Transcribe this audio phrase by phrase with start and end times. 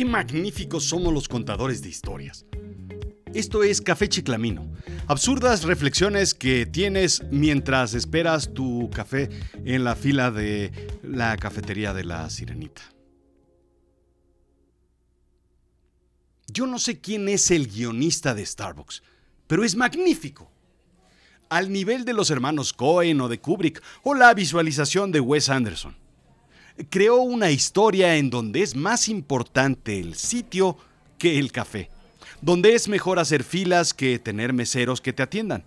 [0.00, 2.46] Qué magníficos somos los contadores de historias.
[3.34, 4.66] Esto es Café Chiclamino.
[5.08, 9.28] Absurdas reflexiones que tienes mientras esperas tu café
[9.62, 10.72] en la fila de
[11.02, 12.80] la cafetería de la Sirenita.
[16.46, 19.02] Yo no sé quién es el guionista de Starbucks,
[19.46, 20.50] pero es magnífico.
[21.50, 25.94] Al nivel de los hermanos Cohen o de Kubrick o la visualización de Wes Anderson.
[26.88, 30.76] Creó una historia en donde es más importante el sitio
[31.18, 31.90] que el café
[32.40, 35.64] donde es mejor hacer filas que tener meseros que te atiendan,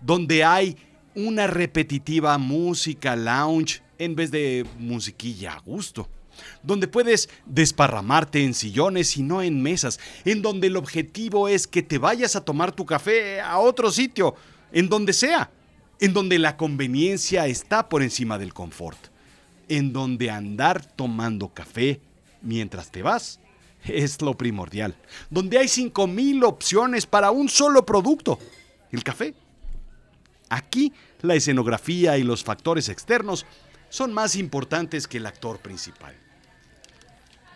[0.00, 0.76] donde hay
[1.14, 6.08] una repetitiva música lounge en vez de musiquilla a gusto,
[6.62, 11.82] donde puedes desparramarte en sillones y no en mesas, en donde el objetivo es que
[11.82, 14.34] te vayas a tomar tu café a otro sitio,
[14.72, 15.50] en donde sea,
[16.00, 18.98] en donde la conveniencia está por encima del confort,
[19.68, 22.00] en donde andar tomando café
[22.42, 23.40] mientras te vas
[23.84, 24.94] es lo primordial,
[25.30, 28.38] donde hay 5.000 opciones para un solo producto,
[28.90, 29.34] el café.
[30.48, 33.44] Aquí la escenografía y los factores externos
[33.88, 36.14] son más importantes que el actor principal.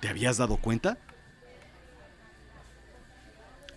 [0.00, 0.98] ¿Te habías dado cuenta?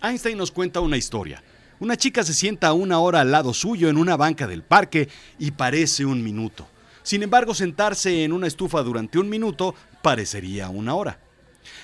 [0.02, 1.42] Einstein nos cuenta una historia.
[1.80, 5.50] Una chica se sienta una hora al lado suyo en una banca del parque y
[5.52, 6.68] parece un minuto.
[7.02, 11.18] Sin embargo, sentarse en una estufa durante un minuto parecería una hora.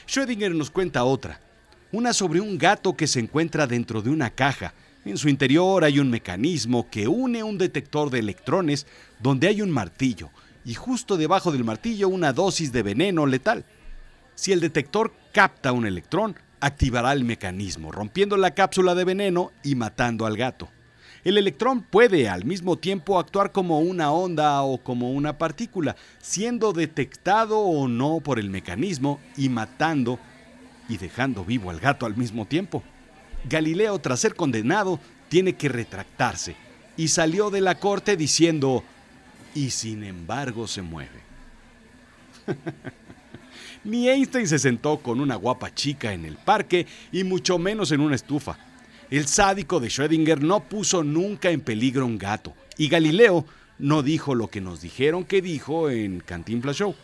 [0.06, 1.40] Schrödinger nos cuenta otra,
[1.92, 4.74] una sobre un gato que se encuentra dentro de una caja.
[5.04, 8.86] En su interior hay un mecanismo que une un detector de electrones
[9.20, 10.30] donde hay un martillo
[10.64, 13.64] y justo debajo del martillo una dosis de veneno letal.
[14.34, 19.74] Si el detector capta un electrón, activará el mecanismo, rompiendo la cápsula de veneno y
[19.74, 20.68] matando al gato.
[21.24, 26.72] El electrón puede al mismo tiempo actuar como una onda o como una partícula, siendo
[26.72, 30.18] detectado o no por el mecanismo y matando
[30.88, 32.82] y dejando vivo al gato al mismo tiempo.
[33.48, 36.56] Galileo, tras ser condenado, tiene que retractarse
[36.96, 38.82] y salió de la corte diciendo,
[39.54, 41.20] y sin embargo se mueve.
[43.84, 48.00] Ni Einstein se sentó con una guapa chica en el parque y mucho menos en
[48.00, 48.58] una estufa.
[49.10, 53.46] El sádico de Schrödinger no puso nunca en peligro un gato, y Galileo
[53.78, 56.94] no dijo lo que nos dijeron que dijo en Cantinflas Show.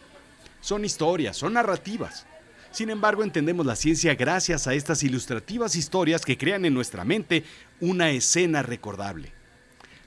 [0.61, 2.27] Son historias, son narrativas.
[2.73, 7.43] Sin embargo, entendemos la ciencia gracias a estas ilustrativas historias que crean en nuestra mente
[7.81, 9.33] una escena recordable.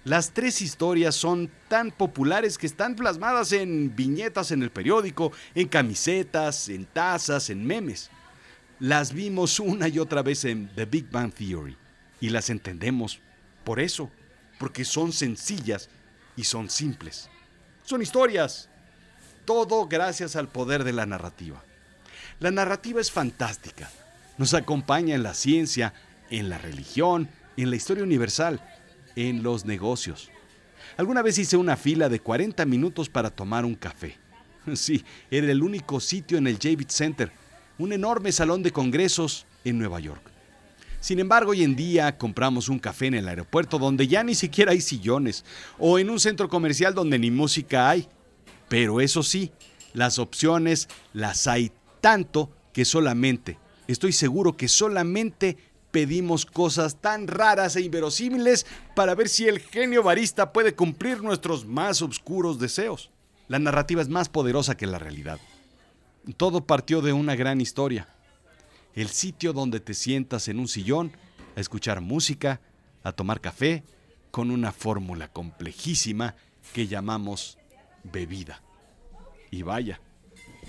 [0.04, 5.68] Las tres historias son tan populares que están plasmadas en viñetas en el periódico, en
[5.68, 8.12] camisetas, en tazas, en memes.
[8.80, 11.76] Las vimos una y otra vez en The Big Bang Theory
[12.20, 13.20] y las entendemos
[13.64, 14.10] por eso,
[14.60, 15.90] porque son sencillas
[16.36, 17.30] y son simples.
[17.84, 18.70] Son historias.
[19.46, 21.64] Todo gracias al poder de la narrativa.
[22.40, 23.90] La narrativa es fantástica.
[24.38, 25.94] Nos acompaña en la ciencia,
[26.30, 28.62] en la religión, en la historia universal,
[29.16, 30.30] en los negocios.
[30.98, 34.18] Alguna vez hice una fila de 40 minutos para tomar un café.
[34.76, 37.32] Sí, era el único sitio en el Javits Center,
[37.78, 40.37] un enorme salón de congresos en Nueva York.
[41.00, 44.72] Sin embargo, hoy en día compramos un café en el aeropuerto donde ya ni siquiera
[44.72, 45.46] hay sillones,
[45.78, 48.08] o en un centro comercial donde ni música hay.
[48.68, 49.52] Pero eso sí,
[49.94, 51.72] las opciones las hay
[52.02, 53.58] tanto que solamente,
[53.88, 55.58] estoy seguro que solamente
[55.92, 58.66] pedimos cosas tan raras e inverosímiles
[58.96, 63.10] para ver si el genio barista puede cumplir nuestros más oscuros deseos.
[63.48, 65.40] La narrativa es más poderosa que la realidad.
[66.36, 68.08] Todo partió de una gran historia
[68.98, 71.12] el sitio donde te sientas en un sillón
[71.56, 72.62] a escuchar música,
[73.04, 73.84] a tomar café,
[74.32, 76.36] con una fórmula complejísima
[76.74, 77.60] que llamamos
[78.04, 78.64] bebida.
[79.52, 80.02] Y vaya,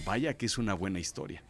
[0.05, 1.43] vaya que es una buena historia.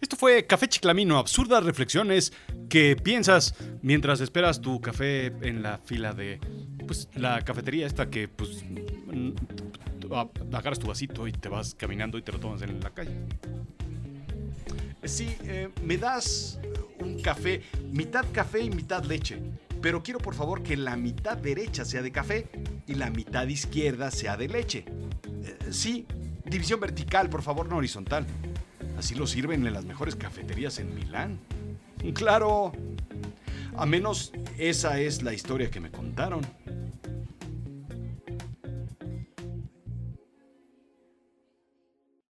[0.00, 2.32] Esto fue Café Chiclamino, absurdas reflexiones
[2.70, 6.40] que piensas mientras esperas tu café en la fila de
[6.86, 8.64] pues, la cafetería esta que pues
[10.52, 13.14] agarras tu vasito y te vas caminando y te lo tomas en la calle.
[15.10, 16.60] Sí, eh, me das
[17.00, 19.42] un café, mitad café y mitad leche.
[19.82, 22.46] Pero quiero por favor que la mitad derecha sea de café
[22.86, 24.84] y la mitad izquierda sea de leche.
[25.42, 26.06] Eh, sí,
[26.44, 28.24] división vertical, por favor, no horizontal.
[28.96, 31.40] Así lo sirven en las mejores cafeterías en Milán.
[32.14, 32.72] Claro.
[33.76, 36.46] A menos esa es la historia que me contaron.